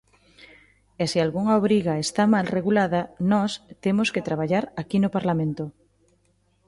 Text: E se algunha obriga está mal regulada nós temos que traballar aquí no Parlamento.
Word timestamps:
E 1.01 1.03
se 1.11 1.17
algunha 1.21 1.57
obriga 1.61 1.93
está 2.05 2.23
mal 2.33 2.45
regulada 2.57 3.01
nós 3.31 3.51
temos 3.83 4.07
que 4.13 4.25
traballar 4.27 4.63
aquí 4.81 4.97
no 5.01 5.13
Parlamento. 5.17 5.63